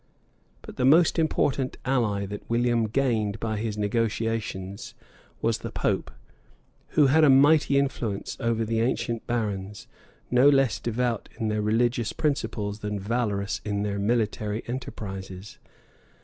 [0.15, 0.73] [*][* Gul.
[0.73, 0.77] Pict.
[0.77, 4.95] p, 198.] But the most important ally that William gained by his negotiations,
[5.43, 6.09] was the pope,
[6.97, 9.85] who had a mighty influence over the ancient barons,
[10.31, 15.59] no less devout in their religious principles than valorous in their military enterprises.